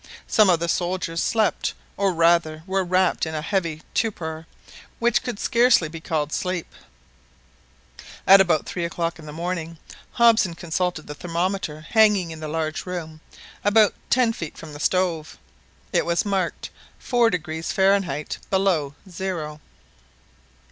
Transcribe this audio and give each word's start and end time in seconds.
Some 0.25 0.49
of 0.49 0.59
the 0.59 0.67
soldiers 0.67 1.21
slept, 1.21 1.75
or 1.95 2.11
rather 2.11 2.63
were 2.65 2.83
wrapped 2.83 3.27
in 3.27 3.35
a 3.35 3.43
heavy 3.43 3.83
torpor, 3.93 4.47
which 4.97 5.21
could 5.21 5.39
scarcely 5.39 5.87
be 5.89 5.99
called 5.99 6.33
sleep. 6.33 6.73
At 8.25 8.41
three 8.65 8.83
o'clock 8.83 9.19
in 9.19 9.27
the 9.27 9.31
morning 9.31 9.77
Hobson 10.13 10.55
consulted 10.55 11.05
the 11.05 11.13
thermometer 11.13 11.81
hanging 11.81 12.31
in 12.31 12.39
the 12.39 12.47
large 12.47 12.87
room, 12.87 13.21
about 13.63 13.93
ten 14.09 14.33
feet 14.33 14.57
from 14.57 14.73
the 14.73 14.79
stove. 14.79 15.37
It 15.93 16.25
marked 16.25 16.71
4° 16.99 17.71
Fahrenheit 17.71 18.39
below 18.49 18.95
zero. 19.07 19.61